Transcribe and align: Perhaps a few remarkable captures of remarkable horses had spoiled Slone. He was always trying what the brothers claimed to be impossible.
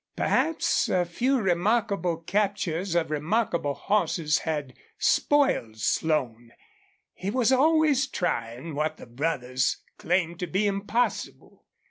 Perhaps 0.15 0.89
a 0.89 1.05
few 1.05 1.39
remarkable 1.39 2.17
captures 2.17 2.95
of 2.95 3.11
remarkable 3.11 3.75
horses 3.75 4.39
had 4.39 4.73
spoiled 4.97 5.77
Slone. 5.79 6.53
He 7.13 7.29
was 7.29 7.51
always 7.51 8.07
trying 8.07 8.73
what 8.73 8.97
the 8.97 9.05
brothers 9.05 9.77
claimed 9.99 10.39
to 10.39 10.47
be 10.47 10.65
impossible. 10.65 11.67